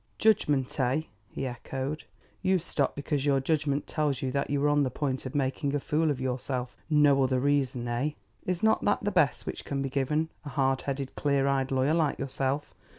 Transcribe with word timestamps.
"Judgment, 0.17 0.79
eh?" 0.79 1.01
he 1.29 1.45
echoed. 1.45 2.05
"You 2.41 2.57
stop 2.57 2.95
because 2.95 3.23
your 3.23 3.39
judgment 3.39 3.85
tells 3.85 4.23
you 4.23 4.31
that 4.31 4.49
you 4.49 4.59
were 4.59 4.67
on 4.67 4.81
the 4.81 4.89
point 4.89 5.27
of 5.27 5.35
making 5.35 5.75
a 5.75 5.79
fool 5.79 6.09
of 6.09 6.19
yourself? 6.19 6.75
No 6.89 7.21
other 7.21 7.39
reason, 7.39 7.87
eh?" 7.87 8.13
"Is 8.43 8.63
not 8.63 8.83
that 8.83 9.03
the 9.03 9.11
best 9.11 9.45
which 9.45 9.63
can 9.63 9.83
be 9.83 9.89
given 9.89 10.29
a 10.43 10.49
hard 10.49 10.81
headed, 10.89 11.13
clear 11.15 11.45
eyed 11.45 11.69
lawyer 11.69 11.93
like 11.93 12.17
yourself? 12.17 12.73